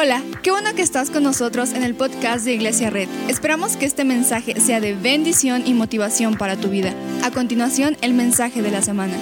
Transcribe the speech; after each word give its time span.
Hola, 0.00 0.22
qué 0.44 0.52
bueno 0.52 0.76
que 0.76 0.82
estás 0.82 1.10
con 1.10 1.24
nosotros 1.24 1.72
en 1.72 1.82
el 1.82 1.96
podcast 1.96 2.44
de 2.44 2.54
Iglesia 2.54 2.88
Red. 2.88 3.08
Esperamos 3.26 3.76
que 3.76 3.84
este 3.84 4.04
mensaje 4.04 4.60
sea 4.60 4.78
de 4.78 4.94
bendición 4.94 5.66
y 5.66 5.74
motivación 5.74 6.36
para 6.36 6.56
tu 6.56 6.68
vida. 6.68 6.94
A 7.24 7.32
continuación, 7.32 7.96
el 8.00 8.14
mensaje 8.14 8.62
de 8.62 8.70
la 8.70 8.80
semana. 8.80 9.16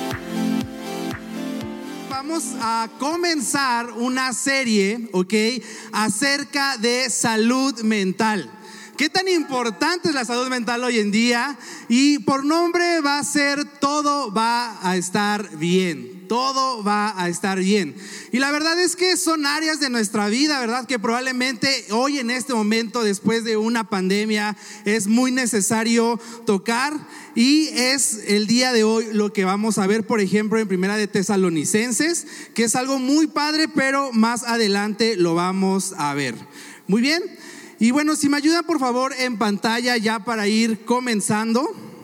Vamos 2.10 2.44
a 2.60 2.90
comenzar 2.98 3.90
una 3.92 4.34
serie, 4.34 5.08
¿ok? 5.12 5.32
Acerca 5.92 6.76
de 6.76 7.08
salud 7.08 7.80
mental. 7.80 8.50
¿Qué 8.98 9.08
tan 9.08 9.28
importante 9.28 10.10
es 10.10 10.14
la 10.14 10.26
salud 10.26 10.48
mental 10.48 10.84
hoy 10.84 10.98
en 10.98 11.10
día? 11.10 11.56
Y 11.88 12.18
por 12.18 12.44
nombre 12.44 13.00
va 13.00 13.18
a 13.18 13.24
ser 13.24 13.64
todo 13.80 14.30
va 14.30 14.78
a 14.86 14.94
estar 14.98 15.56
bien 15.56 16.15
todo 16.28 16.82
va 16.84 17.20
a 17.20 17.28
estar 17.28 17.58
bien. 17.58 17.94
Y 18.32 18.38
la 18.38 18.50
verdad 18.52 18.78
es 18.78 18.96
que 18.96 19.16
son 19.16 19.46
áreas 19.46 19.80
de 19.80 19.90
nuestra 19.90 20.28
vida, 20.28 20.60
¿verdad? 20.60 20.86
Que 20.86 20.98
probablemente 20.98 21.86
hoy 21.90 22.18
en 22.18 22.30
este 22.30 22.54
momento, 22.54 23.02
después 23.02 23.44
de 23.44 23.56
una 23.56 23.88
pandemia, 23.88 24.56
es 24.84 25.06
muy 25.06 25.30
necesario 25.30 26.20
tocar. 26.44 26.92
Y 27.34 27.68
es 27.68 28.20
el 28.28 28.46
día 28.46 28.72
de 28.72 28.84
hoy 28.84 29.06
lo 29.12 29.32
que 29.32 29.44
vamos 29.44 29.78
a 29.78 29.86
ver, 29.86 30.06
por 30.06 30.20
ejemplo, 30.20 30.58
en 30.58 30.68
Primera 30.68 30.96
de 30.96 31.06
Tesalonicenses, 31.06 32.26
que 32.54 32.64
es 32.64 32.76
algo 32.76 32.98
muy 32.98 33.26
padre, 33.26 33.68
pero 33.68 34.12
más 34.12 34.42
adelante 34.42 35.16
lo 35.16 35.34
vamos 35.34 35.94
a 35.98 36.14
ver. 36.14 36.34
Muy 36.86 37.02
bien. 37.02 37.22
Y 37.78 37.90
bueno, 37.90 38.16
si 38.16 38.28
me 38.28 38.38
ayudan 38.38 38.64
por 38.64 38.78
favor 38.78 39.12
en 39.18 39.36
pantalla 39.36 39.96
ya 39.96 40.24
para 40.24 40.48
ir 40.48 40.84
comenzando. 40.84 41.95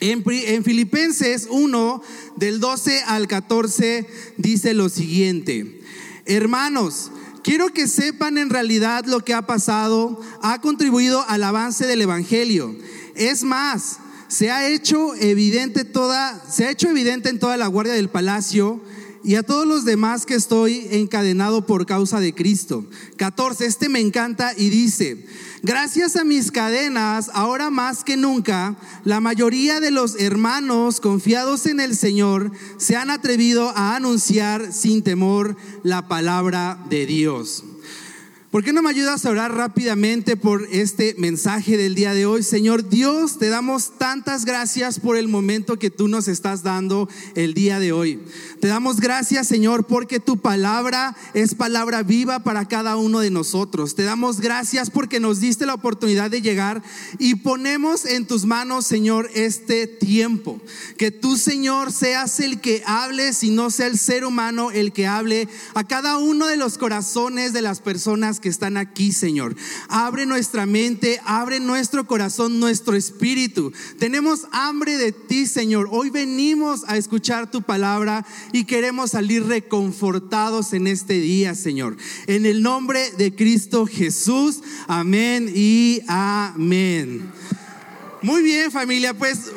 En, 0.00 0.22
en, 0.26 0.64
Filipenses 0.64 1.46
1, 1.50 2.02
del 2.36 2.60
12 2.60 3.02
al 3.06 3.26
14, 3.28 4.06
dice 4.36 4.74
lo 4.74 4.88
siguiente. 4.88 5.80
Hermanos, 6.26 7.10
quiero 7.42 7.68
que 7.68 7.88
sepan 7.88 8.36
en 8.36 8.50
realidad 8.50 9.06
lo 9.06 9.20
que 9.20 9.32
ha 9.32 9.46
pasado, 9.46 10.20
ha 10.42 10.60
contribuido 10.60 11.24
al 11.28 11.44
avance 11.44 11.86
del 11.86 12.02
Evangelio. 12.02 12.76
Es 13.14 13.42
más, 13.42 13.98
se 14.28 14.50
ha 14.50 14.68
hecho 14.68 15.14
evidente 15.14 15.84
toda, 15.84 16.42
se 16.50 16.66
ha 16.66 16.70
hecho 16.70 16.90
evidente 16.90 17.28
en 17.28 17.38
toda 17.38 17.56
la 17.56 17.66
guardia 17.66 17.94
del 17.94 18.08
palacio 18.10 18.82
y 19.26 19.34
a 19.34 19.42
todos 19.42 19.66
los 19.66 19.84
demás 19.84 20.24
que 20.24 20.36
estoy 20.36 20.86
encadenado 20.92 21.66
por 21.66 21.84
causa 21.84 22.20
de 22.20 22.32
Cristo. 22.32 22.86
14, 23.16 23.66
este 23.66 23.88
me 23.88 23.98
encanta 23.98 24.52
y 24.56 24.70
dice, 24.70 25.26
gracias 25.64 26.14
a 26.14 26.22
mis 26.22 26.52
cadenas, 26.52 27.32
ahora 27.34 27.68
más 27.68 28.04
que 28.04 28.16
nunca, 28.16 28.76
la 29.02 29.18
mayoría 29.18 29.80
de 29.80 29.90
los 29.90 30.14
hermanos 30.20 31.00
confiados 31.00 31.66
en 31.66 31.80
el 31.80 31.96
Señor 31.96 32.52
se 32.76 32.94
han 32.94 33.10
atrevido 33.10 33.70
a 33.70 33.96
anunciar 33.96 34.72
sin 34.72 35.02
temor 35.02 35.56
la 35.82 36.06
palabra 36.06 36.78
de 36.88 37.06
Dios. 37.06 37.64
¿Por 38.50 38.62
qué 38.62 38.72
no 38.72 38.80
me 38.80 38.90
ayudas 38.90 39.26
a 39.26 39.30
orar 39.30 39.52
rápidamente 39.54 40.36
por 40.36 40.68
este 40.70 41.16
mensaje 41.18 41.76
del 41.76 41.96
día 41.96 42.14
de 42.14 42.26
hoy? 42.26 42.44
Señor 42.44 42.88
Dios, 42.88 43.38
te 43.38 43.48
damos 43.48 43.98
tantas 43.98 44.44
gracias 44.44 45.00
por 45.00 45.16
el 45.16 45.26
momento 45.26 45.80
que 45.80 45.90
tú 45.90 46.06
nos 46.06 46.28
estás 46.28 46.62
dando 46.62 47.08
el 47.34 47.54
día 47.54 47.80
de 47.80 47.90
hoy. 47.90 48.20
Te 48.60 48.68
damos 48.68 49.00
gracias, 49.00 49.48
Señor, 49.48 49.86
porque 49.86 50.20
tu 50.20 50.38
palabra 50.38 51.16
es 51.34 51.56
palabra 51.56 52.04
viva 52.04 52.44
para 52.44 52.68
cada 52.68 52.96
uno 52.96 53.18
de 53.18 53.30
nosotros. 53.30 53.96
Te 53.96 54.04
damos 54.04 54.40
gracias 54.40 54.90
porque 54.90 55.18
nos 55.18 55.40
diste 55.40 55.66
la 55.66 55.74
oportunidad 55.74 56.30
de 56.30 56.40
llegar 56.40 56.84
y 57.18 57.34
ponemos 57.34 58.04
en 58.04 58.26
tus 58.26 58.44
manos, 58.44 58.86
Señor, 58.86 59.28
este 59.34 59.88
tiempo. 59.88 60.60
Que 60.96 61.10
tú, 61.10 61.36
Señor, 61.36 61.90
seas 61.90 62.38
el 62.38 62.60
que 62.60 62.84
hables 62.86 63.42
y 63.42 63.50
no 63.50 63.70
sea 63.70 63.88
el 63.88 63.98
ser 63.98 64.24
humano 64.24 64.70
el 64.70 64.92
que 64.92 65.08
hable 65.08 65.48
a 65.74 65.82
cada 65.82 66.18
uno 66.18 66.46
de 66.46 66.56
los 66.56 66.78
corazones 66.78 67.52
de 67.52 67.62
las 67.62 67.80
personas 67.80 68.35
que 68.40 68.48
están 68.48 68.76
aquí, 68.76 69.12
Señor. 69.12 69.56
Abre 69.88 70.26
nuestra 70.26 70.66
mente, 70.66 71.20
abre 71.24 71.60
nuestro 71.60 72.06
corazón, 72.06 72.60
nuestro 72.60 72.96
espíritu. 72.96 73.72
Tenemos 73.98 74.46
hambre 74.52 74.96
de 74.96 75.12
ti, 75.12 75.46
Señor. 75.46 75.88
Hoy 75.90 76.10
venimos 76.10 76.84
a 76.86 76.96
escuchar 76.96 77.50
tu 77.50 77.62
palabra 77.62 78.26
y 78.52 78.64
queremos 78.64 79.12
salir 79.12 79.44
reconfortados 79.46 80.72
en 80.72 80.86
este 80.86 81.14
día, 81.14 81.54
Señor. 81.54 81.96
En 82.26 82.46
el 82.46 82.62
nombre 82.62 83.10
de 83.12 83.34
Cristo 83.34 83.86
Jesús. 83.86 84.60
Amén 84.86 85.50
y 85.54 86.00
amén. 86.08 87.30
Muy 88.22 88.42
bien, 88.42 88.70
familia, 88.72 89.14
pues 89.14 89.52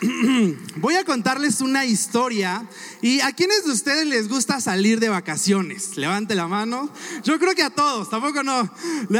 voy 0.76 0.94
a 0.94 1.04
contarles 1.04 1.60
una 1.60 1.84
historia. 1.84 2.66
¿Y 3.02 3.20
a 3.20 3.32
quienes 3.32 3.64
de 3.64 3.72
ustedes 3.72 4.06
les 4.06 4.28
gusta 4.28 4.60
salir 4.60 4.98
de 5.00 5.08
vacaciones? 5.08 5.96
Levante 5.96 6.34
la 6.34 6.46
mano. 6.46 6.90
Yo 7.22 7.38
creo 7.38 7.54
que 7.54 7.62
a 7.62 7.70
todos, 7.70 8.08
tampoco 8.08 8.42
no. 8.42 8.70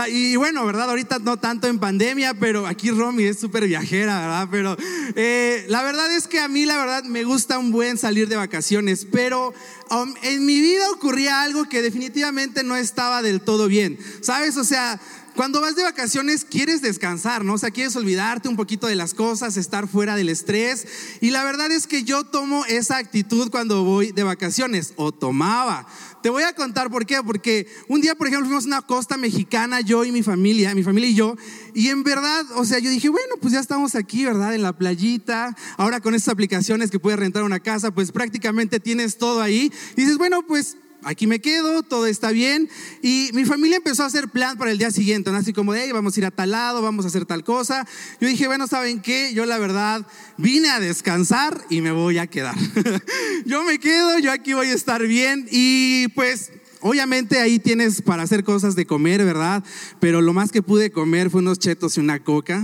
Y 0.08 0.36
bueno, 0.36 0.64
¿verdad? 0.64 0.88
Ahorita 0.88 1.18
no 1.18 1.38
tanto 1.38 1.66
en 1.66 1.78
pandemia, 1.78 2.34
pero 2.34 2.66
aquí 2.66 2.90
Romy 2.90 3.24
es 3.24 3.38
súper 3.38 3.66
viajera, 3.66 4.20
¿verdad? 4.20 4.48
Pero 4.50 4.76
eh, 5.16 5.66
la 5.68 5.82
verdad 5.82 6.14
es 6.14 6.26
que 6.26 6.40
a 6.40 6.48
mí, 6.48 6.64
la 6.64 6.78
verdad, 6.78 7.04
me 7.04 7.24
gusta 7.24 7.58
un 7.58 7.70
buen 7.70 7.98
salir 7.98 8.28
de 8.28 8.36
vacaciones, 8.36 9.06
pero 9.10 9.52
um, 9.90 10.14
en 10.22 10.46
mi 10.46 10.60
vida 10.60 10.90
ocurría 10.90 11.42
algo 11.42 11.68
que 11.68 11.82
definitivamente 11.82 12.62
no 12.62 12.76
estaba 12.76 13.22
del 13.22 13.40
todo 13.40 13.68
bien. 13.68 13.98
¿Sabes? 14.22 14.56
O 14.56 14.64
sea, 14.64 15.00
cuando 15.40 15.62
vas 15.62 15.74
de 15.74 15.82
vacaciones 15.82 16.44
quieres 16.44 16.82
descansar, 16.82 17.46
¿no? 17.46 17.54
O 17.54 17.58
sea, 17.58 17.70
quieres 17.70 17.96
olvidarte 17.96 18.50
un 18.50 18.56
poquito 18.56 18.88
de 18.88 18.94
las 18.94 19.14
cosas, 19.14 19.56
estar 19.56 19.88
fuera 19.88 20.14
del 20.14 20.28
estrés. 20.28 20.86
Y 21.22 21.30
la 21.30 21.42
verdad 21.44 21.72
es 21.72 21.86
que 21.86 22.02
yo 22.02 22.24
tomo 22.24 22.66
esa 22.66 22.98
actitud 22.98 23.50
cuando 23.50 23.82
voy 23.82 24.12
de 24.12 24.22
vacaciones, 24.22 24.92
o 24.96 25.12
tomaba. 25.12 25.86
Te 26.22 26.28
voy 26.28 26.42
a 26.42 26.52
contar 26.52 26.90
por 26.90 27.06
qué, 27.06 27.22
porque 27.24 27.66
un 27.88 28.02
día, 28.02 28.14
por 28.16 28.26
ejemplo, 28.26 28.48
fuimos 28.48 28.64
a 28.64 28.66
una 28.66 28.82
costa 28.82 29.16
mexicana, 29.16 29.80
yo 29.80 30.04
y 30.04 30.12
mi 30.12 30.22
familia, 30.22 30.74
mi 30.74 30.82
familia 30.82 31.08
y 31.08 31.14
yo, 31.14 31.36
y 31.72 31.88
en 31.88 32.02
verdad, 32.02 32.44
o 32.56 32.66
sea, 32.66 32.78
yo 32.78 32.90
dije, 32.90 33.08
bueno, 33.08 33.36
pues 33.40 33.54
ya 33.54 33.60
estamos 33.60 33.94
aquí, 33.94 34.26
¿verdad? 34.26 34.54
En 34.54 34.60
la 34.60 34.76
playita, 34.76 35.56
ahora 35.78 36.00
con 36.00 36.14
estas 36.14 36.34
aplicaciones 36.34 36.90
que 36.90 36.98
puedes 36.98 37.18
rentar 37.18 37.44
una 37.44 37.60
casa, 37.60 37.90
pues 37.92 38.12
prácticamente 38.12 38.78
tienes 38.78 39.16
todo 39.16 39.40
ahí. 39.40 39.72
Dices, 39.96 40.18
bueno, 40.18 40.46
pues 40.46 40.76
aquí 41.04 41.26
me 41.26 41.40
quedo, 41.40 41.82
todo 41.82 42.06
está 42.06 42.30
bien. 42.30 42.68
Y 43.02 43.30
mi 43.32 43.44
familia 43.44 43.76
empezó 43.76 44.02
a 44.02 44.06
hacer 44.06 44.28
plan 44.28 44.56
para 44.58 44.70
el 44.70 44.78
día 44.78 44.90
siguiente, 44.90 45.30
así 45.30 45.52
como 45.52 45.72
de, 45.72 45.92
vamos 45.92 46.16
a 46.16 46.20
ir 46.20 46.26
a 46.26 46.30
tal 46.30 46.50
lado, 46.50 46.82
vamos 46.82 47.04
a 47.04 47.08
hacer 47.08 47.26
tal 47.26 47.44
cosa. 47.44 47.86
Yo 48.20 48.28
dije, 48.28 48.46
bueno, 48.46 48.66
¿saben 48.66 49.00
qué? 49.00 49.32
Yo 49.34 49.46
la 49.46 49.58
verdad 49.58 50.06
vine 50.36 50.70
a 50.70 50.80
descansar 50.80 51.64
y 51.70 51.80
me 51.80 51.92
voy 51.92 52.18
a 52.18 52.26
quedar. 52.26 52.56
yo 53.46 53.64
me 53.64 53.78
quedo, 53.78 54.18
yo 54.18 54.32
aquí 54.32 54.52
voy 54.52 54.68
a 54.68 54.74
estar 54.74 55.06
bien 55.06 55.46
y 55.50 56.08
pues 56.08 56.50
Obviamente 56.82 57.38
ahí 57.38 57.58
tienes 57.58 58.00
para 58.00 58.22
hacer 58.22 58.42
cosas 58.42 58.74
de 58.74 58.86
comer, 58.86 59.22
¿verdad? 59.24 59.62
Pero 60.00 60.22
lo 60.22 60.32
más 60.32 60.50
que 60.50 60.62
pude 60.62 60.90
comer 60.90 61.28
fue 61.28 61.40
unos 61.40 61.58
chetos 61.58 61.96
y 61.96 62.00
una 62.00 62.22
coca. 62.22 62.62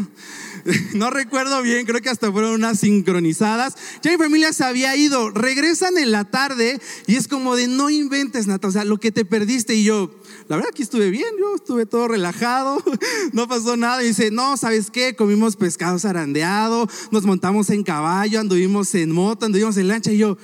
No 0.94 1.10
recuerdo 1.10 1.62
bien, 1.62 1.86
creo 1.86 2.00
que 2.00 2.08
hasta 2.08 2.32
fueron 2.32 2.50
unas 2.52 2.80
sincronizadas. 2.80 3.76
Ya 4.02 4.10
mi 4.10 4.16
familia 4.16 4.52
se 4.52 4.64
había 4.64 4.96
ido, 4.96 5.30
regresan 5.30 5.96
en 5.96 6.10
la 6.10 6.24
tarde 6.24 6.80
y 7.06 7.14
es 7.14 7.28
como 7.28 7.54
de 7.54 7.68
no 7.68 7.88
inventes, 7.88 8.48
Nata, 8.48 8.66
o 8.66 8.72
sea, 8.72 8.84
lo 8.84 8.98
que 8.98 9.12
te 9.12 9.24
perdiste 9.24 9.76
y 9.76 9.84
yo, 9.84 10.10
la 10.48 10.56
verdad 10.56 10.70
que 10.74 10.82
estuve 10.82 11.10
bien, 11.10 11.28
yo 11.38 11.54
estuve 11.54 11.86
todo 11.86 12.08
relajado, 12.08 12.82
no 13.32 13.46
pasó 13.46 13.76
nada. 13.76 14.02
Y 14.02 14.08
dice, 14.08 14.32
no, 14.32 14.56
¿sabes 14.56 14.90
qué? 14.90 15.14
Comimos 15.14 15.54
pescado 15.54 16.00
zarandeado, 16.00 16.88
nos 17.12 17.24
montamos 17.24 17.70
en 17.70 17.84
caballo, 17.84 18.40
anduvimos 18.40 18.92
en 18.96 19.12
moto, 19.12 19.46
anduvimos 19.46 19.76
en 19.76 19.86
lancha 19.86 20.10
y 20.10 20.18
yo, 20.18 20.36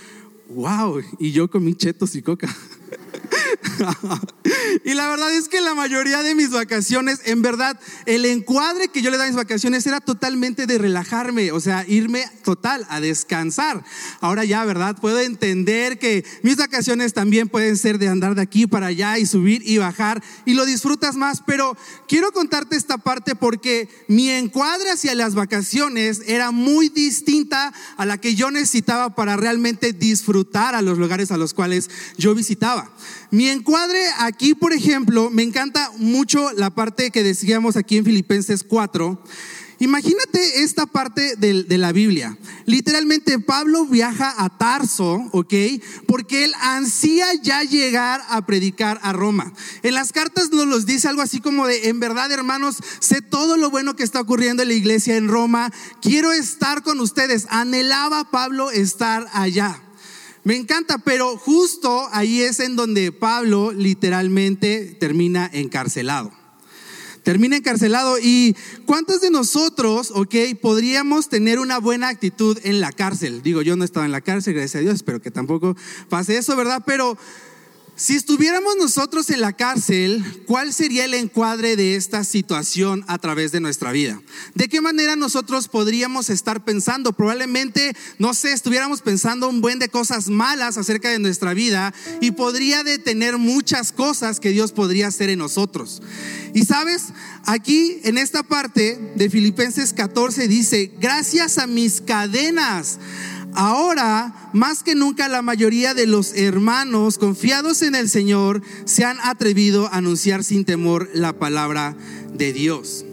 wow, 0.50 1.02
y 1.18 1.32
yo 1.32 1.50
comí 1.50 1.74
chetos 1.74 2.14
y 2.14 2.22
coca. 2.22 2.48
y 4.84 4.94
la 4.94 5.08
verdad 5.08 5.32
es 5.34 5.48
que 5.48 5.60
la 5.60 5.74
mayoría 5.74 6.22
de 6.22 6.34
mis 6.34 6.50
vacaciones, 6.50 7.20
en 7.24 7.42
verdad, 7.42 7.78
el 8.06 8.24
encuadre 8.24 8.88
que 8.88 9.02
yo 9.02 9.10
le 9.10 9.16
daba 9.16 9.26
a 9.26 9.30
mis 9.30 9.36
vacaciones 9.36 9.86
era 9.86 10.00
totalmente 10.00 10.66
de 10.66 10.78
relajarme, 10.78 11.52
o 11.52 11.60
sea, 11.60 11.84
irme 11.86 12.24
total 12.44 12.86
a 12.88 13.00
descansar. 13.00 13.84
Ahora 14.20 14.44
ya, 14.44 14.64
¿verdad? 14.64 14.96
Puedo 15.00 15.20
entender 15.20 15.98
que 15.98 16.24
mis 16.42 16.56
vacaciones 16.56 17.12
también 17.12 17.48
pueden 17.48 17.76
ser 17.76 17.98
de 17.98 18.08
andar 18.08 18.34
de 18.34 18.42
aquí 18.42 18.66
para 18.66 18.86
allá 18.86 19.18
y 19.18 19.26
subir 19.26 19.62
y 19.64 19.78
bajar 19.78 20.22
y 20.44 20.54
lo 20.54 20.64
disfrutas 20.64 21.16
más, 21.16 21.42
pero 21.44 21.76
quiero 22.08 22.32
contarte 22.32 22.76
esta 22.76 22.98
parte 22.98 23.34
porque 23.34 23.88
mi 24.08 24.30
encuadre 24.30 24.90
hacia 24.90 25.14
las 25.14 25.34
vacaciones 25.34 26.22
era 26.26 26.50
muy 26.50 26.88
distinta 26.88 27.72
a 27.96 28.06
la 28.06 28.18
que 28.18 28.34
yo 28.34 28.50
necesitaba 28.50 29.14
para 29.14 29.36
realmente 29.36 29.92
disfrutar 29.92 30.74
a 30.74 30.82
los 30.82 30.98
lugares 30.98 31.30
a 31.30 31.36
los 31.36 31.54
cuales 31.54 31.90
yo 32.16 32.34
visitaba. 32.34 32.90
Mi 33.32 33.48
encuadre 33.48 33.98
aquí, 34.18 34.54
por 34.54 34.74
ejemplo, 34.74 35.30
me 35.30 35.42
encanta 35.42 35.90
mucho 35.96 36.52
la 36.52 36.68
parte 36.68 37.10
que 37.10 37.22
decíamos 37.22 37.78
aquí 37.78 37.96
en 37.96 38.04
Filipenses 38.04 38.62
4. 38.62 39.18
Imagínate 39.78 40.62
esta 40.62 40.84
parte 40.84 41.36
de, 41.36 41.78
la 41.78 41.92
Biblia. 41.92 42.36
Literalmente 42.66 43.38
Pablo 43.38 43.86
viaja 43.86 44.34
a 44.36 44.50
Tarso, 44.50 45.30
¿ok? 45.32 45.54
Porque 46.06 46.44
él 46.44 46.52
ansía 46.60 47.26
ya 47.42 47.62
llegar 47.62 48.20
a 48.28 48.44
predicar 48.44 49.00
a 49.02 49.14
Roma. 49.14 49.54
En 49.82 49.94
las 49.94 50.12
cartas 50.12 50.50
nos 50.50 50.66
los 50.66 50.84
dice 50.84 51.08
algo 51.08 51.22
así 51.22 51.40
como 51.40 51.66
de, 51.66 51.88
en 51.88 52.00
verdad 52.00 52.30
hermanos, 52.30 52.76
sé 53.00 53.22
todo 53.22 53.56
lo 53.56 53.70
bueno 53.70 53.96
que 53.96 54.02
está 54.02 54.20
ocurriendo 54.20 54.62
en 54.62 54.68
la 54.68 54.74
iglesia 54.74 55.16
en 55.16 55.28
Roma. 55.28 55.72
Quiero 56.02 56.32
estar 56.32 56.82
con 56.82 57.00
ustedes. 57.00 57.46
Anhelaba 57.48 58.30
Pablo 58.30 58.70
estar 58.70 59.26
allá. 59.32 59.80
Me 60.44 60.56
encanta, 60.56 60.98
pero 60.98 61.36
justo 61.36 62.08
ahí 62.10 62.42
es 62.42 62.58
en 62.58 62.74
donde 62.74 63.12
Pablo 63.12 63.72
literalmente 63.72 64.96
termina 64.98 65.48
encarcelado. 65.52 66.32
Termina 67.22 67.56
encarcelado 67.56 68.18
y 68.18 68.56
¿cuántos 68.84 69.20
de 69.20 69.30
nosotros, 69.30 70.10
ok, 70.12 70.34
podríamos 70.60 71.28
tener 71.28 71.60
una 71.60 71.78
buena 71.78 72.08
actitud 72.08 72.58
en 72.64 72.80
la 72.80 72.90
cárcel? 72.90 73.42
Digo, 73.42 73.62
yo 73.62 73.76
no 73.76 73.84
he 73.84 73.86
estado 73.86 74.04
en 74.04 74.10
la 74.10 74.20
cárcel, 74.20 74.54
gracias 74.54 74.80
a 74.80 74.82
Dios, 74.82 74.94
espero 74.96 75.22
que 75.22 75.30
tampoco 75.30 75.76
pase 76.08 76.36
eso, 76.36 76.56
¿verdad? 76.56 76.82
Pero 76.84 77.16
si 78.02 78.16
estuviéramos 78.16 78.74
nosotros 78.78 79.30
en 79.30 79.40
la 79.40 79.52
cárcel, 79.52 80.24
¿cuál 80.46 80.72
sería 80.72 81.04
el 81.04 81.14
encuadre 81.14 81.76
de 81.76 81.94
esta 81.94 82.24
situación 82.24 83.04
a 83.06 83.16
través 83.18 83.52
de 83.52 83.60
nuestra 83.60 83.92
vida? 83.92 84.20
¿De 84.56 84.68
qué 84.68 84.80
manera 84.80 85.14
nosotros 85.14 85.68
podríamos 85.68 86.28
estar 86.28 86.64
pensando? 86.64 87.12
Probablemente, 87.12 87.94
no 88.18 88.34
sé, 88.34 88.50
estuviéramos 88.50 89.02
pensando 89.02 89.48
un 89.48 89.60
buen 89.60 89.78
de 89.78 89.88
cosas 89.88 90.26
malas 90.26 90.78
acerca 90.78 91.10
de 91.10 91.20
nuestra 91.20 91.54
vida 91.54 91.94
y 92.20 92.32
podría 92.32 92.82
detener 92.82 93.38
muchas 93.38 93.92
cosas 93.92 94.40
que 94.40 94.50
Dios 94.50 94.72
podría 94.72 95.06
hacer 95.06 95.30
en 95.30 95.38
nosotros. 95.38 96.02
Y 96.54 96.64
sabes, 96.64 97.12
aquí 97.46 98.00
en 98.02 98.18
esta 98.18 98.42
parte 98.42 99.12
de 99.14 99.30
Filipenses 99.30 99.92
14 99.92 100.48
dice, 100.48 100.90
gracias 101.00 101.56
a 101.58 101.68
mis 101.68 102.00
cadenas 102.00 102.98
Ahora, 103.54 104.50
más 104.52 104.82
que 104.82 104.94
nunca, 104.94 105.28
la 105.28 105.42
mayoría 105.42 105.94
de 105.94 106.06
los 106.06 106.32
hermanos 106.34 107.18
confiados 107.18 107.82
en 107.82 107.94
el 107.94 108.08
Señor 108.08 108.62
se 108.86 109.04
han 109.04 109.18
atrevido 109.22 109.86
a 109.86 109.96
anunciar 109.96 110.42
sin 110.42 110.64
temor 110.64 111.10
la 111.12 111.34
palabra 111.34 111.94
de 112.32 112.52
Dios. 112.52 113.04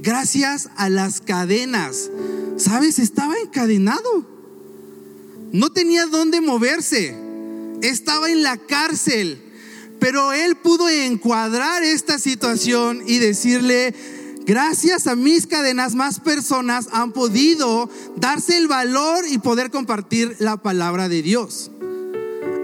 Gracias 0.00 0.68
a 0.76 0.90
las 0.90 1.22
cadenas. 1.22 2.10
¿Sabes? 2.58 2.98
Estaba 2.98 3.34
encadenado. 3.38 4.26
No 5.52 5.72
tenía 5.72 6.06
dónde 6.06 6.42
moverse. 6.42 7.16
Estaba 7.80 8.30
en 8.30 8.42
la 8.42 8.58
cárcel. 8.58 9.40
Pero 9.98 10.34
él 10.34 10.56
pudo 10.56 10.90
encuadrar 10.90 11.82
esta 11.82 12.18
situación 12.18 13.02
y 13.06 13.18
decirle, 13.18 13.94
Gracias 14.46 15.06
a 15.06 15.16
mis 15.16 15.46
cadenas, 15.46 15.94
más 15.94 16.20
personas 16.20 16.88
han 16.92 17.12
podido 17.12 17.88
darse 18.16 18.58
el 18.58 18.68
valor 18.68 19.24
y 19.26 19.38
poder 19.38 19.70
compartir 19.70 20.36
la 20.38 20.58
palabra 20.58 21.08
de 21.08 21.22
Dios. 21.22 21.70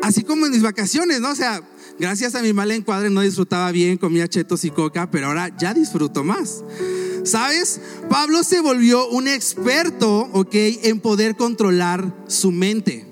Así 0.02 0.22
como 0.22 0.44
en 0.44 0.52
mis 0.52 0.62
vacaciones, 0.62 1.20
¿no? 1.20 1.30
O 1.30 1.34
sea, 1.34 1.62
gracias 1.98 2.34
a 2.34 2.42
mi 2.42 2.52
mal 2.52 2.70
encuadre 2.70 3.08
no 3.08 3.22
disfrutaba 3.22 3.72
bien, 3.72 3.96
comía 3.96 4.28
chetos 4.28 4.64
y 4.64 4.70
coca, 4.70 5.10
pero 5.10 5.28
ahora 5.28 5.56
ya 5.56 5.72
disfruto 5.72 6.22
más. 6.22 6.62
¿Sabes? 7.24 7.80
Pablo 8.10 8.44
se 8.44 8.60
volvió 8.60 9.08
un 9.08 9.26
experto, 9.26 10.28
¿ok? 10.32 10.54
En 10.82 11.00
poder 11.00 11.36
controlar 11.36 12.14
su 12.28 12.50
mente. 12.50 13.06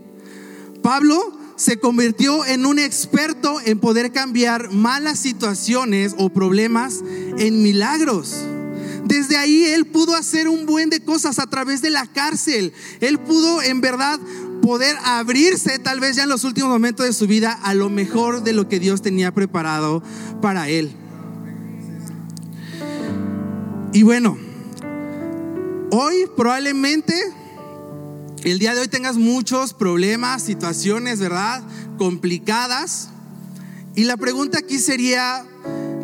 Pablo 0.82 1.38
se 1.56 1.78
convirtió 1.78 2.44
en 2.44 2.66
un 2.66 2.78
experto 2.78 3.60
en 3.64 3.80
poder 3.80 4.12
cambiar 4.12 4.72
malas 4.72 5.18
situaciones 5.18 6.14
o 6.18 6.30
problemas 6.30 7.02
en 7.38 7.62
milagros. 7.62 8.44
Desde 9.08 9.38
ahí 9.38 9.64
él 9.64 9.86
pudo 9.86 10.14
hacer 10.14 10.48
un 10.48 10.66
buen 10.66 10.90
de 10.90 11.00
cosas 11.00 11.38
a 11.38 11.46
través 11.46 11.80
de 11.80 11.88
la 11.88 12.06
cárcel. 12.06 12.74
Él 13.00 13.18
pudo 13.18 13.62
en 13.62 13.80
verdad 13.80 14.20
poder 14.60 14.96
abrirse 15.02 15.78
tal 15.78 15.98
vez 15.98 16.16
ya 16.16 16.24
en 16.24 16.28
los 16.28 16.44
últimos 16.44 16.70
momentos 16.70 17.06
de 17.06 17.14
su 17.14 17.26
vida 17.26 17.58
a 17.62 17.72
lo 17.72 17.88
mejor 17.88 18.42
de 18.42 18.52
lo 18.52 18.68
que 18.68 18.78
Dios 18.78 19.00
tenía 19.00 19.32
preparado 19.32 20.02
para 20.42 20.68
él. 20.68 20.92
Y 23.94 24.02
bueno, 24.02 24.36
hoy 25.90 26.26
probablemente 26.36 27.14
el 28.44 28.58
día 28.58 28.74
de 28.74 28.82
hoy 28.82 28.88
tengas 28.88 29.16
muchos 29.16 29.72
problemas, 29.72 30.42
situaciones, 30.42 31.18
¿verdad? 31.18 31.62
Complicadas. 31.96 33.08
Y 33.94 34.04
la 34.04 34.18
pregunta 34.18 34.58
aquí 34.58 34.78
sería, 34.78 35.46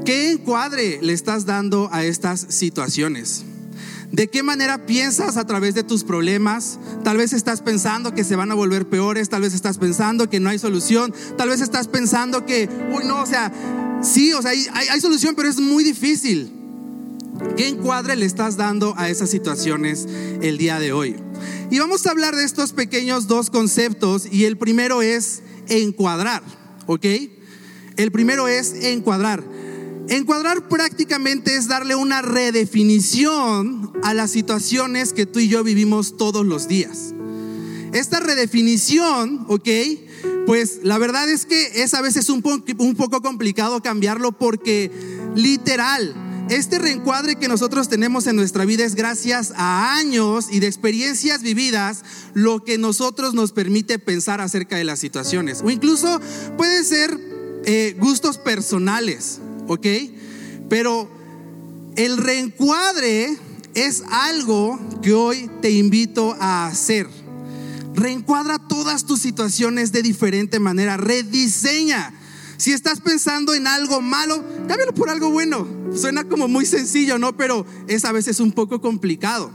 ¿Qué 0.04 0.32
encuadre 0.32 0.98
le 1.00 1.14
estás 1.14 1.46
dando 1.46 1.88
a 1.90 2.04
estas 2.04 2.46
situaciones? 2.50 3.44
¿De 4.12 4.28
qué 4.28 4.42
manera 4.42 4.84
piensas 4.84 5.38
a 5.38 5.46
través 5.46 5.74
de 5.74 5.82
tus 5.82 6.04
problemas? 6.04 6.78
Tal 7.02 7.16
vez 7.16 7.32
estás 7.32 7.62
pensando 7.62 8.14
que 8.14 8.22
se 8.22 8.36
van 8.36 8.52
a 8.52 8.54
volver 8.54 8.86
peores, 8.86 9.30
tal 9.30 9.40
vez 9.40 9.54
estás 9.54 9.78
pensando 9.78 10.28
que 10.28 10.40
no 10.40 10.50
hay 10.50 10.58
solución, 10.58 11.14
tal 11.38 11.48
vez 11.48 11.62
estás 11.62 11.88
pensando 11.88 12.44
que, 12.44 12.68
uy, 12.94 13.04
no, 13.06 13.22
o 13.22 13.26
sea, 13.26 13.50
sí, 14.02 14.34
o 14.34 14.42
sea, 14.42 14.50
hay, 14.50 15.00
solución, 15.00 15.34
pero 15.34 15.48
es 15.48 15.58
muy 15.58 15.82
difícil. 15.82 16.52
¿Qué 17.56 17.68
encuadre 17.68 18.14
le 18.14 18.26
estás 18.26 18.58
dando 18.58 18.94
a 18.98 19.08
esas 19.08 19.30
situaciones 19.30 20.06
el 20.42 20.58
día 20.58 20.78
de 20.78 20.92
hoy? 20.92 21.16
Y 21.70 21.78
vamos 21.78 22.06
a 22.06 22.10
hablar 22.10 22.36
de 22.36 22.44
estos 22.44 22.74
pequeños 22.74 23.26
dos 23.26 23.48
conceptos 23.48 24.28
y 24.30 24.44
el 24.44 24.58
primero 24.58 25.00
es 25.00 25.42
encuadrar, 25.68 26.42
¿ok? 26.86 27.06
El 27.96 28.12
primero 28.12 28.48
es 28.48 28.74
encuadrar. 28.74 29.53
Encuadrar 30.08 30.68
prácticamente 30.68 31.56
es 31.56 31.66
darle 31.66 31.94
una 31.94 32.20
redefinición 32.20 33.92
a 34.02 34.12
las 34.12 34.30
situaciones 34.30 35.14
que 35.14 35.24
tú 35.24 35.38
y 35.38 35.48
yo 35.48 35.64
vivimos 35.64 36.16
todos 36.18 36.44
los 36.44 36.68
días. 36.68 37.14
Esta 37.92 38.20
redefinición, 38.20 39.46
¿ok? 39.48 39.68
Pues 40.46 40.80
la 40.82 40.98
verdad 40.98 41.30
es 41.30 41.46
que 41.46 41.82
es 41.82 41.94
a 41.94 42.02
veces 42.02 42.28
un, 42.28 42.42
un 42.78 42.94
poco 42.96 43.22
complicado 43.22 43.80
cambiarlo 43.80 44.32
porque 44.32 44.90
literal, 45.34 46.14
este 46.50 46.78
reencuadre 46.78 47.36
que 47.36 47.48
nosotros 47.48 47.88
tenemos 47.88 48.26
en 48.26 48.36
nuestra 48.36 48.66
vida 48.66 48.84
es 48.84 48.96
gracias 48.96 49.54
a 49.56 49.96
años 49.96 50.48
y 50.50 50.60
de 50.60 50.66
experiencias 50.66 51.40
vividas 51.40 52.02
lo 52.34 52.62
que 52.62 52.76
nosotros 52.76 53.32
nos 53.32 53.52
permite 53.52 53.98
pensar 53.98 54.42
acerca 54.42 54.76
de 54.76 54.84
las 54.84 54.98
situaciones. 54.98 55.62
O 55.64 55.70
incluso 55.70 56.20
puede 56.58 56.84
ser 56.84 57.18
eh, 57.64 57.96
gustos 57.98 58.36
personales. 58.36 59.40
¿Ok? 59.68 59.86
Pero 60.68 61.08
el 61.96 62.16
reencuadre 62.16 63.36
es 63.74 64.02
algo 64.10 64.78
que 65.02 65.12
hoy 65.12 65.50
te 65.60 65.70
invito 65.70 66.36
a 66.40 66.66
hacer. 66.66 67.08
Reencuadra 67.94 68.58
todas 68.58 69.04
tus 69.04 69.20
situaciones 69.20 69.92
de 69.92 70.02
diferente 70.02 70.58
manera, 70.58 70.96
rediseña. 70.96 72.12
Si 72.56 72.72
estás 72.72 73.00
pensando 73.00 73.54
en 73.54 73.66
algo 73.66 74.00
malo, 74.00 74.44
cámbialo 74.68 74.94
por 74.94 75.10
algo 75.10 75.30
bueno. 75.30 75.66
Suena 75.94 76.24
como 76.24 76.48
muy 76.48 76.66
sencillo, 76.66 77.18
¿no? 77.18 77.36
Pero 77.36 77.66
es 77.88 78.04
a 78.04 78.12
veces 78.12 78.40
un 78.40 78.52
poco 78.52 78.80
complicado. 78.80 79.50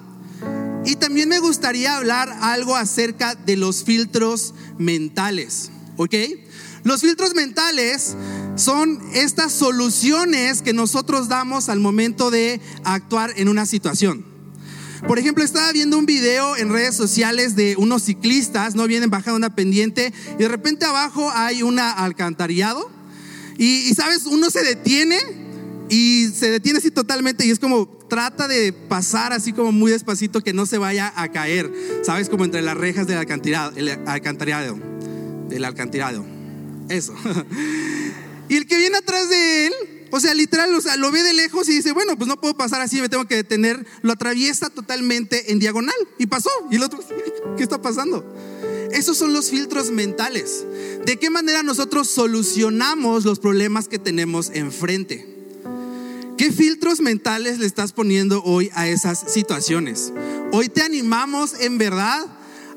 Y 0.86 0.96
también 0.96 1.28
me 1.28 1.40
gustaría 1.40 1.98
hablar 1.98 2.30
algo 2.42 2.76
acerca 2.76 3.36
de 3.36 3.58
los 3.58 3.84
filtros 3.84 4.54
mentales, 4.78 5.72
¿ok? 5.98 6.16
Los 6.84 7.02
filtros 7.02 7.36
mentales 7.36 8.16
son 8.56 9.00
estas 9.14 9.54
soluciones 9.54 10.62
que 10.62 10.74
nosotros 10.74 11.28
damos 11.28 11.69
al 11.69 11.80
momento 11.80 12.31
de 12.31 12.62
actuar 12.83 13.33
en 13.36 13.50
una 13.50 13.66
situación. 13.66 14.26
Por 15.07 15.18
ejemplo, 15.18 15.44
estaba 15.44 15.71
viendo 15.71 15.98
un 15.98 16.06
video 16.06 16.57
en 16.57 16.71
redes 16.71 16.95
sociales 16.95 17.56
de 17.56 17.76
unos 17.78 18.04
ciclistas, 18.04 18.76
no 18.76 18.86
vienen 18.86 19.09
bajando 19.09 19.38
una 19.38 19.56
pendiente 19.56 20.14
y 20.33 20.42
de 20.42 20.48
repente 20.50 20.86
abajo 20.86 21.31
hay 21.33 21.64
un 21.64 21.80
alcantarillado 21.80 22.92
y, 23.57 23.94
sabes, 23.95 24.26
uno 24.26 24.50
se 24.50 24.62
detiene 24.64 25.18
y 25.90 26.28
se 26.28 26.52
detiene 26.52 26.80
así 26.80 26.92
totalmente 26.92 27.45
y 27.45 27.52
es 27.52 27.59
como 27.59 27.88
trata 28.09 28.48
de 28.48 28.74
pasar 28.74 29.33
así 29.33 29.54
como 29.54 29.71
muy 29.71 29.92
despacito 29.92 30.42
que 30.42 30.54
no 30.54 30.66
se 30.66 30.78
vaya 30.78 31.14
a 31.16 31.30
caer, 31.30 31.71
sabes, 32.04 32.30
como 32.30 32.44
entre 32.44 32.62
las 32.62 32.76
rejas 32.76 33.07
del 33.07 33.18
alcantarillado, 33.18 33.71
el 33.78 33.90
alcantarillado, 34.06 34.78
del 35.48 35.66
alcantarillado. 35.66 36.39
Eso. 36.90 37.16
y 38.50 38.56
el 38.56 38.68
que 38.68 38.78
viene 38.78 38.98
atrás 38.98 39.30
de 39.30 39.68
él, 39.68 39.74
o 40.12 40.19
sea, 40.19 40.34
literal, 40.34 40.74
o 40.74 40.81
sea, 40.81 40.98
lo 40.98 41.12
ve 41.12 41.24
de 41.24 41.34
lejos 41.34 41.69
y 41.69 41.74
dice, 41.74 41.92
bueno, 41.92 42.18
pues 42.18 42.28
no 42.28 42.40
puedo 42.42 42.58
pasar 42.58 42.81
así, 42.81 43.00
me 43.00 43.10
tengo 43.10 43.26
que 43.26 43.36
detener. 43.36 43.86
Lo 44.02 44.14
atraviesa 44.14 44.69
totalmente 44.69 45.52
en 45.52 45.60
diagonal 45.60 45.96
y 46.18 46.28
pasó. 46.28 46.50
Y 46.72 46.78
el 46.78 46.84
otro, 46.84 47.00
¿qué 47.58 47.64
está 47.64 47.81
pasando? 47.81 48.26
Esos 48.92 49.18
son 49.18 49.34
los 49.34 49.50
filtros 49.50 49.92
mentales. 49.92 50.66
¿De 51.06 51.18
qué 51.18 51.30
manera 51.30 51.62
nosotros 51.62 52.10
solucionamos 52.10 53.24
los 53.24 53.40
problemas 53.40 53.88
que 53.88 54.00
tenemos 54.00 54.50
enfrente? 54.54 55.28
¿Qué 56.38 56.52
filtros 56.52 57.02
mentales 57.02 57.60
le 57.60 57.66
estás 57.66 57.92
poniendo 57.92 58.42
hoy 58.44 58.72
a 58.74 58.88
esas 58.88 59.31
situaciones? 59.31 60.14
Hoy 60.52 60.69
te 60.69 60.81
animamos 60.81 61.54
en 61.60 61.78
verdad 61.78 62.26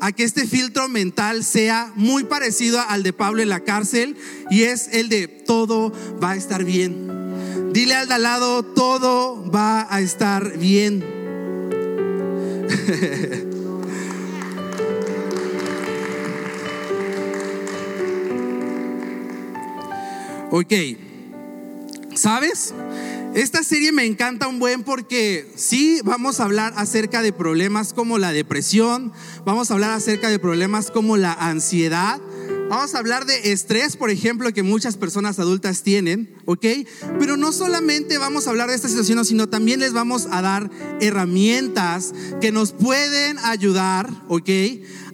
a 0.02 0.11
que 0.11 0.25
este 0.25 0.49
filtro 0.49 0.88
mental 0.88 1.44
sea 1.44 1.92
muy 1.94 2.25
parecido 2.25 2.80
al 2.80 3.04
de 3.04 3.12
Pablo 3.12 3.40
en 3.40 3.49
la 3.49 3.61
cárcel 3.61 4.16
y 4.50 4.64
es 4.64 4.88
el 4.88 5.09
de 5.09 5.28
todo 5.28 5.92
va 6.21 6.32
a 6.32 6.37
estar 6.37 6.64
bien. 6.64 7.73
Dile 7.73 7.94
al 7.94 8.09
de 8.09 8.14
al 8.14 8.25
lado, 8.25 8.64
todo 8.64 9.49
va 9.49 9.87
a 9.88 10.00
estar 10.00 10.59
bien. 10.59 11.04
ok, 20.50 20.73
¿sabes? 22.16 22.75
Esta 23.34 23.62
serie 23.62 23.92
me 23.92 24.04
encanta 24.04 24.46
un 24.46 24.58
buen 24.58 24.82
porque 24.82 25.50
sí 25.56 26.00
vamos 26.04 26.38
a 26.38 26.44
hablar 26.44 26.74
acerca 26.76 27.22
de 27.22 27.32
problemas 27.32 27.94
como 27.94 28.18
la 28.18 28.30
depresión, 28.30 29.10
vamos 29.46 29.70
a 29.70 29.74
hablar 29.74 29.92
acerca 29.92 30.28
de 30.28 30.38
problemas 30.38 30.90
como 30.90 31.16
la 31.16 31.32
ansiedad, 31.32 32.20
Vamos 32.72 32.94
a 32.94 32.98
hablar 33.00 33.26
de 33.26 33.52
estrés, 33.52 33.98
por 33.98 34.08
ejemplo, 34.08 34.50
que 34.50 34.62
muchas 34.62 34.96
personas 34.96 35.38
adultas 35.38 35.82
tienen, 35.82 36.34
¿ok? 36.46 36.64
Pero 37.18 37.36
no 37.36 37.52
solamente 37.52 38.16
vamos 38.16 38.46
a 38.46 38.50
hablar 38.50 38.70
de 38.70 38.76
esta 38.76 38.88
situación, 38.88 39.22
sino 39.26 39.46
también 39.46 39.78
les 39.80 39.92
vamos 39.92 40.26
a 40.30 40.40
dar 40.40 40.70
herramientas 40.98 42.14
que 42.40 42.50
nos 42.50 42.72
pueden 42.72 43.38
ayudar, 43.40 44.08
¿ok? 44.28 44.48